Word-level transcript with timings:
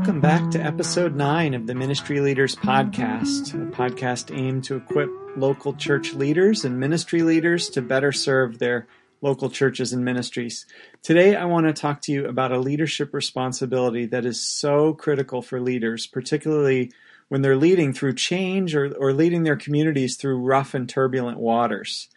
Welcome 0.00 0.22
back 0.22 0.50
to 0.52 0.58
episode 0.58 1.14
9 1.14 1.52
of 1.52 1.66
the 1.66 1.74
Ministry 1.74 2.20
Leaders 2.20 2.56
Podcast, 2.56 3.52
a 3.52 3.70
podcast 3.70 4.34
aimed 4.34 4.64
to 4.64 4.76
equip 4.76 5.10
local 5.36 5.74
church 5.74 6.14
leaders 6.14 6.64
and 6.64 6.80
ministry 6.80 7.20
leaders 7.20 7.68
to 7.68 7.82
better 7.82 8.10
serve 8.10 8.58
their 8.58 8.88
local 9.20 9.50
churches 9.50 9.92
and 9.92 10.02
ministries. 10.02 10.64
Today, 11.02 11.36
I 11.36 11.44
want 11.44 11.66
to 11.66 11.74
talk 11.74 12.00
to 12.02 12.12
you 12.12 12.24
about 12.24 12.50
a 12.50 12.58
leadership 12.58 13.12
responsibility 13.12 14.06
that 14.06 14.24
is 14.24 14.40
so 14.40 14.94
critical 14.94 15.42
for 15.42 15.60
leaders, 15.60 16.06
particularly 16.06 16.92
when 17.28 17.42
they're 17.42 17.54
leading 17.54 17.92
through 17.92 18.14
change 18.14 18.74
or, 18.74 18.94
or 18.96 19.12
leading 19.12 19.42
their 19.42 19.54
communities 19.54 20.16
through 20.16 20.38
rough 20.38 20.72
and 20.72 20.88
turbulent 20.88 21.38
waters. 21.38 22.08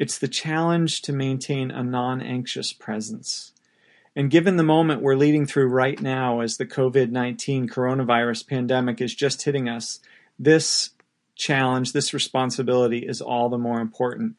It's 0.00 0.18
the 0.18 0.26
challenge 0.26 1.00
to 1.02 1.12
maintain 1.12 1.70
a 1.70 1.84
non 1.84 2.22
anxious 2.22 2.72
presence. 2.72 3.52
And 4.20 4.30
given 4.30 4.58
the 4.58 4.62
moment 4.62 5.00
we're 5.00 5.14
leading 5.14 5.46
through 5.46 5.68
right 5.68 5.98
now 5.98 6.40
as 6.40 6.58
the 6.58 6.66
COVID 6.66 7.10
19 7.10 7.70
coronavirus 7.70 8.46
pandemic 8.46 9.00
is 9.00 9.14
just 9.14 9.44
hitting 9.44 9.66
us, 9.66 9.98
this 10.38 10.90
challenge, 11.36 11.94
this 11.94 12.12
responsibility 12.12 12.98
is 12.98 13.22
all 13.22 13.48
the 13.48 13.56
more 13.56 13.80
important. 13.80 14.36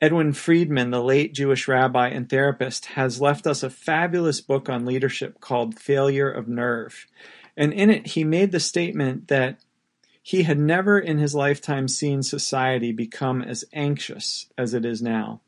Edwin 0.00 0.32
Friedman, 0.32 0.92
the 0.92 1.02
late 1.02 1.34
Jewish 1.34 1.68
rabbi 1.68 2.08
and 2.08 2.26
therapist, 2.26 2.86
has 2.86 3.20
left 3.20 3.46
us 3.46 3.62
a 3.62 3.68
fabulous 3.68 4.40
book 4.40 4.70
on 4.70 4.86
leadership 4.86 5.42
called 5.42 5.78
Failure 5.78 6.30
of 6.30 6.48
Nerve. 6.48 7.06
And 7.54 7.74
in 7.74 7.90
it, 7.90 8.06
he 8.06 8.24
made 8.24 8.50
the 8.50 8.60
statement 8.60 9.28
that 9.28 9.60
he 10.22 10.44
had 10.44 10.58
never 10.58 10.98
in 10.98 11.18
his 11.18 11.34
lifetime 11.34 11.86
seen 11.86 12.22
society 12.22 12.92
become 12.92 13.42
as 13.42 13.62
anxious 13.74 14.46
as 14.56 14.72
it 14.72 14.86
is 14.86 15.02
now. 15.02 15.42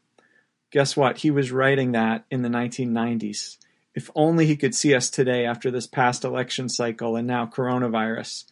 Guess 0.74 0.96
what? 0.96 1.19
He 1.19 1.30
was 1.30 1.52
writing 1.52 1.92
that 1.92 2.24
in 2.33 2.42
the 2.42 2.48
1990s. 2.48 3.59
If 3.94 4.11
only 4.17 4.47
he 4.47 4.56
could 4.56 4.75
see 4.75 4.92
us 4.92 5.08
today 5.08 5.47
after 5.47 5.70
this 5.70 5.86
past 5.86 6.25
election 6.25 6.69
cycle 6.69 7.14
and 7.14 7.28
now 7.28 7.47
coronavirus. 7.47 8.47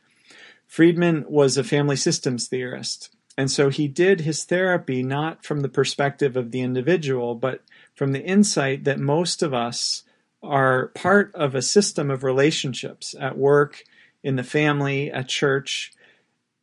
Friedman 0.69 1.25
was 1.27 1.57
a 1.57 1.65
family 1.65 1.97
systems 1.97 2.47
theorist, 2.47 3.11
and 3.37 3.51
so 3.51 3.71
he 3.71 3.89
did 3.89 4.21
his 4.21 4.45
therapy 4.45 5.03
not 5.03 5.45
from 5.45 5.63
the 5.63 5.69
perspective 5.69 6.37
of 6.37 6.53
the 6.53 6.61
individual, 6.61 7.35
but 7.35 7.65
from 7.93 8.13
the 8.13 8.23
insight 8.23 8.85
that 8.85 9.01
most 9.01 9.43
of 9.43 9.53
us 9.53 10.05
are 10.45 10.93
part 10.95 11.35
of 11.35 11.57
a 11.57 11.61
system 11.61 12.09
of 12.09 12.23
relationships 12.23 13.17
at 13.19 13.37
work, 13.37 13.83
in 14.23 14.37
the 14.37 14.45
family, 14.45 15.11
at 15.11 15.27
church, 15.27 15.93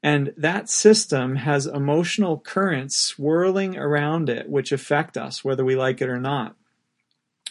and 0.02 0.33
that 0.38 0.69
system 0.69 1.38
has 1.38 1.66
emotional 1.66 2.39
currents 2.39 2.95
swirling 2.95 3.78
around 3.78 4.30
it, 4.30 4.50
which 4.50 4.72
affect 4.72 5.17
us, 5.17 5.44
whether 5.44 5.66
we 5.66 5.75
like 5.75 6.02
it 6.02 6.09
or 6.09 6.19
not. 6.19 6.55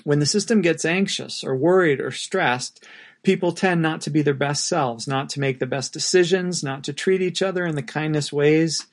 When 0.05 0.19
the 0.19 0.27
system 0.27 0.63
gets 0.63 0.85
anxious 0.85 1.45
or 1.45 1.55
worried 1.55 2.01
or 2.01 2.11
stressed, 2.11 2.87
people 3.23 3.53
tend 3.53 3.83
not 3.83 4.01
to 4.03 4.11
be 4.11 4.23
their 4.23 4.33
best 4.33 4.67
selves, 4.67 5.07
not 5.07 5.29
to 5.31 5.41
make 5.41 5.59
the 5.59 5.67
best 5.67 5.93
decisions, 5.93 6.63
not 6.63 6.85
to 6.85 6.93
treat 6.93 7.21
each 7.21 7.43
other 7.43 7.67
in 7.67 7.75
the 7.75 7.83
kindest 7.83 8.33
ways. 8.33 8.87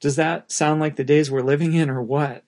Does 0.00 0.16
that 0.16 0.50
sound 0.50 0.80
like 0.80 0.96
the 0.96 1.04
days 1.04 1.30
we're 1.30 1.40
living 1.40 1.74
in 1.74 1.90
or 1.90 2.02
what? 2.02 2.44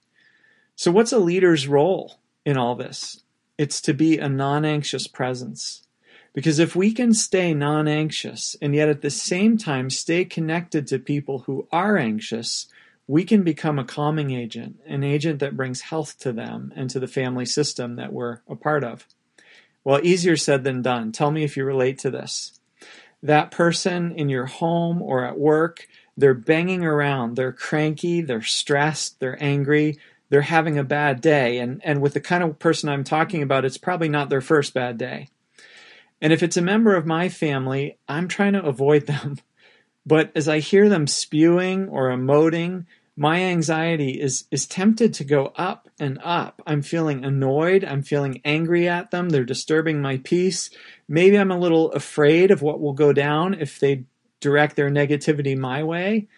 So, 0.74 0.90
what's 0.90 1.12
a 1.12 1.18
leader's 1.18 1.68
role 1.68 2.18
in 2.44 2.56
all 2.56 2.74
this? 2.74 3.22
It's 3.58 3.80
to 3.82 3.92
be 3.92 4.18
a 4.18 4.28
non 4.28 4.64
anxious 4.64 5.06
presence. 5.06 5.86
Because 6.32 6.58
if 6.58 6.76
we 6.76 6.92
can 6.92 7.12
stay 7.12 7.54
non 7.54 7.88
anxious 7.88 8.56
and 8.62 8.74
yet 8.74 8.88
at 8.88 9.02
the 9.02 9.10
same 9.10 9.58
time 9.58 9.90
stay 9.90 10.24
connected 10.24 10.86
to 10.86 10.98
people 10.98 11.40
who 11.40 11.66
are 11.72 11.96
anxious, 11.96 12.68
we 13.06 13.24
can 13.24 13.42
become 13.42 13.78
a 13.78 13.84
calming 13.84 14.30
agent, 14.30 14.76
an 14.86 15.02
agent 15.02 15.40
that 15.40 15.56
brings 15.56 15.80
health 15.80 16.18
to 16.20 16.32
them 16.32 16.72
and 16.76 16.88
to 16.90 17.00
the 17.00 17.08
family 17.08 17.44
system 17.44 17.96
that 17.96 18.12
we're 18.12 18.38
a 18.48 18.54
part 18.54 18.84
of. 18.84 19.06
Well, 19.82 20.00
easier 20.04 20.36
said 20.36 20.62
than 20.62 20.82
done. 20.82 21.10
Tell 21.10 21.32
me 21.32 21.42
if 21.42 21.56
you 21.56 21.64
relate 21.64 21.98
to 22.00 22.10
this. 22.10 22.60
That 23.22 23.50
person 23.50 24.12
in 24.12 24.28
your 24.28 24.46
home 24.46 25.02
or 25.02 25.24
at 25.24 25.38
work, 25.38 25.88
they're 26.16 26.34
banging 26.34 26.84
around, 26.84 27.34
they're 27.34 27.52
cranky, 27.52 28.20
they're 28.20 28.42
stressed, 28.42 29.18
they're 29.18 29.42
angry, 29.42 29.98
they're 30.28 30.42
having 30.42 30.78
a 30.78 30.84
bad 30.84 31.20
day. 31.20 31.58
And, 31.58 31.80
and 31.84 32.00
with 32.00 32.14
the 32.14 32.20
kind 32.20 32.44
of 32.44 32.58
person 32.60 32.88
I'm 32.88 33.04
talking 33.04 33.42
about, 33.42 33.64
it's 33.64 33.78
probably 33.78 34.08
not 34.08 34.28
their 34.28 34.40
first 34.40 34.72
bad 34.72 34.96
day. 34.96 35.28
And 36.20 36.32
if 36.32 36.42
it's 36.42 36.56
a 36.56 36.62
member 36.62 36.94
of 36.94 37.06
my 37.06 37.28
family, 37.28 37.98
I'm 38.08 38.28
trying 38.28 38.52
to 38.54 38.64
avoid 38.64 39.06
them. 39.06 39.38
But 40.06 40.32
as 40.34 40.48
I 40.48 40.60
hear 40.60 40.88
them 40.88 41.06
spewing 41.06 41.86
or 41.90 42.08
emoting, 42.08 42.86
my 43.16 43.42
anxiety 43.42 44.18
is, 44.18 44.44
is 44.50 44.64
tempted 44.64 45.12
to 45.12 45.24
go 45.24 45.52
up 45.56 45.90
and 46.00 46.18
up. 46.24 46.62
I'm 46.66 46.80
feeling 46.80 47.22
annoyed. 47.22 47.84
I'm 47.84 48.02
feeling 48.02 48.40
angry 48.42 48.88
at 48.88 49.10
them. 49.10 49.28
They're 49.28 49.44
disturbing 49.44 50.00
my 50.00 50.16
peace. 50.16 50.70
Maybe 51.06 51.38
I'm 51.38 51.50
a 51.50 51.58
little 51.58 51.92
afraid 51.92 52.50
of 52.50 52.62
what 52.62 52.80
will 52.80 52.94
go 52.94 53.12
down 53.12 53.52
if 53.52 53.78
they 53.78 54.04
direct 54.40 54.74
their 54.74 54.88
negativity 54.88 55.56
my 55.56 55.82
way. 55.82 56.28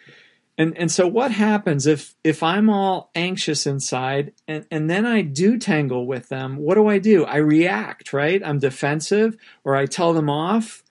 And 0.58 0.76
and 0.76 0.90
so 0.90 1.06
what 1.06 1.30
happens 1.30 1.86
if 1.86 2.14
if 2.22 2.42
I'm 2.42 2.68
all 2.68 3.10
anxious 3.14 3.66
inside 3.66 4.32
and, 4.46 4.66
and 4.70 4.90
then 4.90 5.06
I 5.06 5.22
do 5.22 5.58
tangle 5.58 6.06
with 6.06 6.28
them, 6.28 6.56
what 6.56 6.74
do 6.74 6.88
I 6.88 6.98
do? 6.98 7.24
I 7.24 7.36
react, 7.36 8.12
right? 8.12 8.42
I'm 8.44 8.58
defensive 8.58 9.36
or 9.64 9.74
I 9.74 9.86
tell 9.86 10.12
them 10.12 10.28
off. 10.28 10.82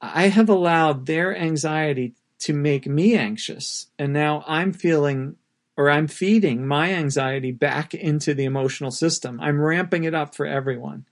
I 0.00 0.28
have 0.28 0.48
allowed 0.48 1.06
their 1.06 1.36
anxiety 1.36 2.14
to 2.40 2.52
make 2.52 2.86
me 2.86 3.16
anxious. 3.16 3.86
And 3.98 4.12
now 4.12 4.42
I'm 4.46 4.72
feeling 4.72 5.36
or 5.76 5.88
I'm 5.88 6.08
feeding 6.08 6.66
my 6.66 6.92
anxiety 6.92 7.52
back 7.52 7.94
into 7.94 8.34
the 8.34 8.44
emotional 8.44 8.90
system. 8.90 9.40
I'm 9.40 9.60
ramping 9.60 10.04
it 10.04 10.14
up 10.14 10.34
for 10.34 10.46
everyone. 10.46 11.06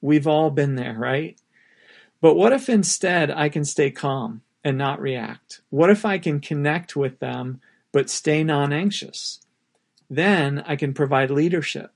We've 0.00 0.26
all 0.26 0.50
been 0.50 0.76
there, 0.76 0.96
right? 0.98 1.38
But 2.20 2.34
what 2.34 2.52
if 2.52 2.68
instead 2.68 3.30
I 3.30 3.48
can 3.48 3.64
stay 3.64 3.90
calm? 3.90 4.42
And 4.68 4.78
not 4.78 5.00
react? 5.00 5.62
What 5.70 5.90
if 5.90 6.04
I 6.04 6.18
can 6.18 6.40
connect 6.40 6.94
with 6.94 7.18
them 7.18 7.60
but 7.92 8.10
stay 8.10 8.44
non 8.44 8.72
anxious? 8.72 9.40
Then 10.10 10.62
I 10.66 10.76
can 10.76 10.94
provide 10.94 11.30
leadership, 11.30 11.92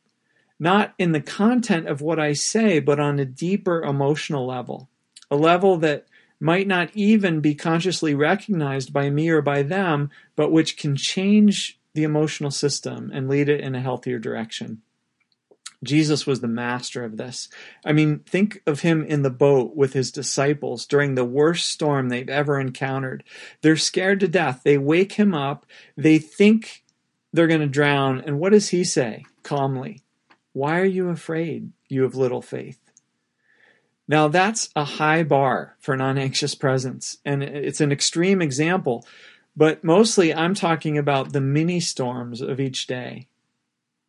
not 0.59 0.95
in 0.99 1.13
the 1.13 1.21
content 1.21 1.87
of 1.87 2.01
what 2.01 2.19
I 2.19 2.33
say, 2.33 2.81
but 2.81 2.99
on 2.99 3.19
a 3.19 3.25
deeper 3.25 3.83
emotional 3.83 4.47
level, 4.47 4.89
a 5.31 5.37
level 5.37 5.77
that 5.79 6.07
might 6.41 6.67
not 6.67 6.91
even 6.95 7.41
be 7.41 7.55
consciously 7.55 8.15
recognized 8.15 8.93
by 8.93 9.09
me 9.09 9.29
or 9.29 9.41
by 9.41 9.63
them, 9.63 10.11
but 10.35 10.51
which 10.51 10.77
can 10.77 10.97
change 10.97 11.79
the 11.95 12.03
emotional 12.03 12.51
system 12.51 13.11
and 13.15 13.29
lead 13.29 13.49
it 13.49 13.61
in 13.61 13.75
a 13.75 13.81
healthier 13.81 14.19
direction. 14.19 14.83
Jesus 15.83 16.27
was 16.27 16.41
the 16.41 16.49
master 16.49 17.05
of 17.05 17.17
this. 17.17 17.49
I 17.85 17.93
mean, 17.93 18.21
think 18.21 18.63
of 18.67 18.81
him 18.81 19.05
in 19.05 19.23
the 19.23 19.31
boat 19.31 19.75
with 19.75 19.93
his 19.93 20.13
disciples 20.13 20.87
during 20.87 21.15
the 21.15 21.25
worst 21.25 21.71
storm 21.71 22.09
they've 22.09 22.29
ever 22.29 22.61
encountered. 22.61 23.25
They're 23.63 23.77
scared 23.77 24.21
to 24.21 24.29
death. 24.29 24.63
They 24.65 24.79
wake 24.79 25.13
him 25.13 25.35
up. 25.35 25.67
They 25.97 26.19
think 26.19 26.85
they're 27.33 27.49
going 27.49 27.61
to 27.61 27.67
drown. 27.67 28.21
And 28.21 28.39
what 28.39 28.53
does 28.53 28.69
he 28.69 28.85
say 28.85 29.25
calmly? 29.43 30.03
Why 30.53 30.79
are 30.79 30.85
you 30.85 31.09
afraid, 31.09 31.73
you 31.89 32.03
have 32.03 32.15
little 32.15 32.43
faith? 32.43 32.79
Now, 34.07 34.29
that's 34.29 34.69
a 34.77 34.85
high 34.85 35.23
bar 35.23 35.77
for 35.81 35.97
non 35.97 36.19
anxious 36.19 36.55
presence, 36.55 37.19
and 37.25 37.43
it's 37.43 37.81
an 37.81 37.93
extreme 37.93 38.43
example, 38.43 39.07
but 39.57 39.83
mostly 39.83 40.35
I'm 40.35 40.55
talking 40.55 40.99
about 40.99 41.33
the 41.33 41.41
mini 41.41 41.81
storms 41.81 42.41
of 42.41 42.61
each 42.61 42.87
day 42.87 43.29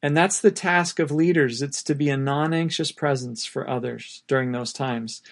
and 0.04 0.18
that's 0.18 0.42
the 0.42 0.52
task 0.52 1.00
of 1.00 1.12
leaders. 1.12 1.62
It's 1.62 1.82
to 1.84 1.96
be 1.96 2.10
a 2.10 2.18
non 2.18 2.54
anxious 2.54 2.92
presence 2.92 3.46
for 3.46 3.68
others 3.68 4.22
during 4.28 4.52
those 4.52 4.74
times. 4.74 5.24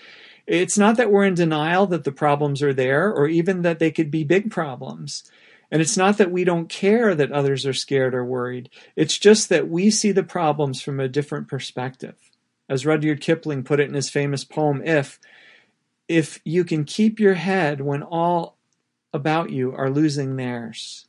It's 0.47 0.77
not 0.77 0.95
that 0.95 1.11
we're 1.11 1.25
in 1.25 1.33
denial 1.33 1.85
that 1.87 2.05
the 2.05 2.11
problems 2.13 2.63
are 2.63 2.73
there 2.73 3.11
or 3.11 3.27
even 3.27 3.63
that 3.63 3.79
they 3.79 3.91
could 3.91 4.09
be 4.09 4.23
big 4.23 4.49
problems. 4.49 5.29
And 5.69 5.81
it's 5.81 5.97
not 5.97 6.17
that 6.17 6.31
we 6.31 6.45
don't 6.45 6.69
care 6.69 7.13
that 7.13 7.31
others 7.31 7.65
are 7.65 7.73
scared 7.73 8.15
or 8.15 8.25
worried. 8.25 8.69
It's 8.95 9.17
just 9.17 9.49
that 9.49 9.69
we 9.69 9.91
see 9.91 10.13
the 10.13 10.23
problems 10.23 10.81
from 10.81 10.99
a 10.99 11.07
different 11.09 11.49
perspective. 11.49 12.15
As 12.69 12.85
Rudyard 12.85 13.21
Kipling 13.21 13.63
put 13.63 13.81
it 13.81 13.89
in 13.89 13.93
his 13.93 14.09
famous 14.09 14.45
poem, 14.45 14.81
If, 14.83 15.19
if 16.07 16.39
you 16.45 16.63
can 16.63 16.85
keep 16.85 17.19
your 17.19 17.35
head 17.35 17.81
when 17.81 18.03
all 18.03 18.57
about 19.13 19.49
you 19.49 19.73
are 19.73 19.89
losing 19.89 20.37
theirs 20.37 21.07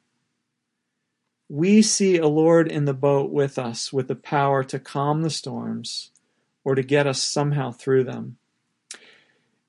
we 1.48 1.82
see 1.82 2.16
a 2.16 2.28
Lord 2.28 2.70
in 2.70 2.84
the 2.84 2.94
boat 2.94 3.30
with 3.30 3.58
us 3.58 3.92
with 3.92 4.08
the 4.08 4.14
power 4.14 4.64
to 4.64 4.78
calm 4.78 5.22
the 5.22 5.30
storms 5.30 6.10
or 6.64 6.74
to 6.74 6.82
get 6.82 7.06
us 7.06 7.22
somehow 7.22 7.72
through 7.72 8.04
them. 8.04 8.38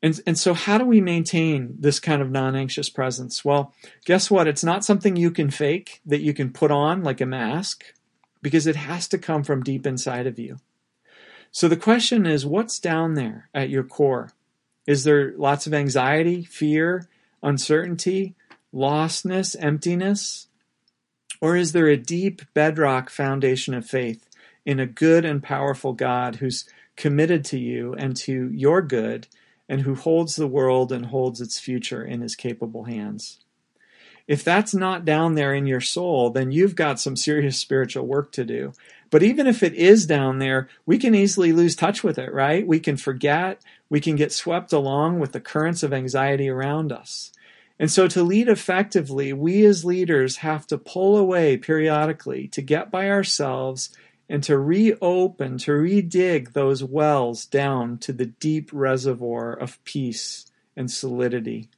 And, 0.01 0.19
and 0.27 0.37
so, 0.37 0.53
how 0.53 0.77
do 0.77 0.85
we 0.85 0.99
maintain 0.99 1.75
this 1.79 1.99
kind 2.01 2.21
of 2.21 2.29
non 2.29 2.57
anxious 2.57 2.89
presence? 2.89 3.45
Well, 3.45 3.73
guess 4.03 4.29
what? 4.29 4.47
It's 4.47 4.63
not 4.63 4.83
something 4.83 5.15
you 5.15 5.31
can 5.31 5.49
fake, 5.49 6.01
that 6.05 6.21
you 6.21 6.33
can 6.33 6.51
put 6.51 6.71
on 6.71 7.03
like 7.03 7.21
a 7.21 7.25
mask, 7.25 7.85
because 8.41 8.67
it 8.67 8.75
has 8.75 9.07
to 9.07 9.17
come 9.17 9.43
from 9.43 9.63
deep 9.63 9.87
inside 9.87 10.27
of 10.27 10.37
you. 10.37 10.57
So, 11.51 11.69
the 11.69 11.77
question 11.77 12.25
is 12.25 12.45
what's 12.45 12.79
down 12.79 13.13
there 13.13 13.49
at 13.53 13.69
your 13.69 13.83
core? 13.83 14.31
Is 14.85 15.05
there 15.05 15.33
lots 15.37 15.67
of 15.67 15.73
anxiety, 15.73 16.43
fear, 16.43 17.07
uncertainty, 17.41 18.35
lostness, 18.73 19.55
emptiness? 19.57 20.47
Or 21.43 21.57
is 21.57 21.73
there 21.73 21.89
a 21.89 21.97
deep 21.97 22.41
bedrock 22.53 23.09
foundation 23.09 23.73
of 23.73 23.85
faith 23.85 24.29
in 24.65 24.79
a 24.79 24.85
good 24.85 25.25
and 25.25 25.43
powerful 25.43 25.91
God 25.91 26.37
who's 26.37 26.63
committed 26.95 27.43
to 27.43 27.59
you 27.59 27.93
and 27.95 28.15
to 28.15 28.49
your 28.53 28.81
good 28.81 29.27
and 29.67 29.81
who 29.81 29.93
holds 29.93 30.37
the 30.37 30.47
world 30.47 30.93
and 30.93 31.07
holds 31.07 31.41
its 31.41 31.59
future 31.59 32.01
in 32.01 32.21
his 32.21 32.37
capable 32.37 32.85
hands. 32.85 33.39
If 34.25 34.41
that's 34.45 34.73
not 34.73 35.03
down 35.03 35.35
there 35.35 35.53
in 35.53 35.67
your 35.67 35.81
soul, 35.81 36.29
then 36.29 36.53
you've 36.53 36.77
got 36.77 37.01
some 37.01 37.17
serious 37.17 37.57
spiritual 37.57 38.07
work 38.07 38.31
to 38.31 38.45
do. 38.45 38.71
But 39.09 39.21
even 39.21 39.45
if 39.45 39.63
it 39.63 39.73
is 39.73 40.05
down 40.05 40.39
there, 40.39 40.69
we 40.85 40.97
can 40.97 41.13
easily 41.13 41.51
lose 41.51 41.75
touch 41.75 42.05
with 42.05 42.17
it, 42.17 42.33
right? 42.33 42.65
We 42.65 42.79
can 42.79 42.95
forget, 42.95 43.61
we 43.89 43.99
can 43.99 44.15
get 44.15 44.31
swept 44.31 44.71
along 44.71 45.19
with 45.19 45.33
the 45.33 45.41
currents 45.41 45.83
of 45.83 45.91
anxiety 45.91 46.47
around 46.47 46.93
us. 46.93 47.33
And 47.79 47.91
so, 47.91 48.07
to 48.07 48.23
lead 48.23 48.49
effectively, 48.49 49.33
we 49.33 49.65
as 49.65 49.83
leaders 49.83 50.37
have 50.37 50.67
to 50.67 50.77
pull 50.77 51.17
away 51.17 51.57
periodically 51.57 52.47
to 52.49 52.61
get 52.61 52.91
by 52.91 53.09
ourselves 53.09 53.89
and 54.29 54.43
to 54.43 54.57
reopen, 54.57 55.57
to 55.59 55.71
redig 55.71 56.53
those 56.53 56.83
wells 56.83 57.45
down 57.45 57.97
to 57.99 58.13
the 58.13 58.27
deep 58.27 58.69
reservoir 58.71 59.53
of 59.53 59.83
peace 59.83 60.45
and 60.75 60.89
solidity 60.89 61.69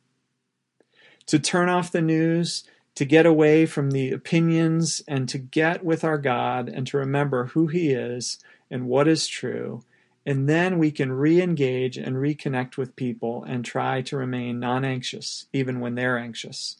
to 1.28 1.40
turn 1.40 1.70
off 1.70 1.92
the 1.92 2.02
news, 2.02 2.64
to 2.96 3.06
get 3.06 3.26
away 3.26 3.66
from 3.66 3.92
the 3.92 4.12
opinions, 4.12 5.02
and 5.08 5.28
to 5.30 5.38
get 5.38 5.84
with 5.84 6.04
our 6.04 6.18
God 6.18 6.70
and 6.70 6.86
to 6.88 6.98
remember 6.98 7.48
who 7.48 7.68
He 7.68 7.92
is 7.92 8.40
and 8.70 8.88
what 8.88 9.08
is 9.08 9.28
true. 9.28 9.84
And 10.26 10.50
then 10.50 10.80
we 10.80 10.92
can 10.92 11.12
re 11.12 11.42
engage 11.42 11.98
and 11.98 12.16
reconnect 12.16 12.78
with 12.78 12.96
people 12.96 13.44
and 13.44 13.64
try 13.64 14.02
to 14.04 14.18
remain 14.18 14.60
non 14.60 14.84
anxious, 14.84 15.46
even 15.54 15.80
when 15.80 15.96
they're 15.96 16.18
anxious. 16.18 16.78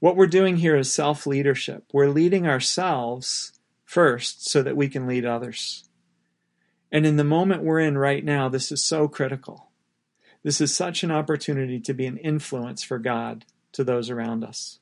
What 0.00 0.16
we're 0.16 0.26
doing 0.26 0.56
here 0.56 0.76
is 0.76 0.90
self 0.90 1.26
leadership. 1.26 1.84
We're 1.92 2.08
leading 2.08 2.46
ourselves 2.46 3.52
first 3.84 4.48
so 4.48 4.62
that 4.62 4.76
we 4.76 4.88
can 4.88 5.06
lead 5.06 5.26
others. 5.26 5.84
And 6.90 7.06
in 7.06 7.16
the 7.16 7.24
moment 7.24 7.62
we're 7.62 7.80
in 7.80 7.96
right 7.96 8.24
now, 8.24 8.48
this 8.48 8.72
is 8.72 8.82
so 8.82 9.08
critical. 9.08 9.70
This 10.42 10.60
is 10.60 10.74
such 10.74 11.04
an 11.04 11.10
opportunity 11.10 11.78
to 11.80 11.94
be 11.94 12.06
an 12.06 12.16
influence 12.18 12.82
for 12.82 12.98
God 12.98 13.44
to 13.72 13.84
those 13.84 14.10
around 14.10 14.42
us, 14.44 14.78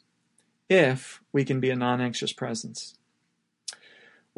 if 0.68 1.20
we 1.32 1.44
can 1.44 1.60
be 1.60 1.70
a 1.70 1.76
non 1.76 2.00
anxious 2.00 2.32
presence. 2.32 2.94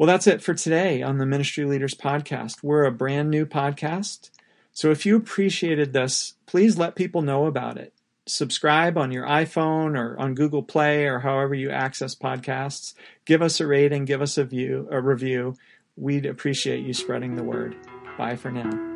Well, 0.03 0.11
that's 0.11 0.27
it 0.27 0.41
for 0.41 0.53
today 0.53 1.01
on 1.01 1.17
the 1.17 1.25
Ministry 1.25 1.63
Leaders 1.63 1.93
Podcast. 1.93 2.61
We're 2.61 2.83
a 2.83 2.91
brand 2.91 3.29
new 3.29 3.45
podcast. 3.45 4.31
So 4.73 4.91
if 4.91 5.05
you 5.05 5.15
appreciated 5.15 5.93
this, 5.93 6.33
please 6.45 6.77
let 6.77 6.97
people 6.97 7.21
know 7.21 7.45
about 7.45 7.77
it. 7.77 7.93
Subscribe 8.25 8.97
on 8.97 9.13
your 9.13 9.25
iPhone 9.25 9.97
or 9.97 10.19
on 10.19 10.35
Google 10.35 10.61
Play 10.61 11.05
or 11.05 11.19
however 11.19 11.55
you 11.55 11.69
access 11.69 12.15
podcasts. 12.15 12.95
Give 13.23 13.41
us 13.41 13.61
a 13.61 13.65
rating, 13.65 14.03
give 14.03 14.21
us 14.21 14.37
a 14.37 14.43
view, 14.43 14.89
a 14.91 14.99
review. 14.99 15.55
We'd 15.95 16.25
appreciate 16.25 16.85
you 16.85 16.93
spreading 16.93 17.37
the 17.37 17.43
word. 17.45 17.77
Bye 18.17 18.35
for 18.35 18.51
now. 18.51 18.92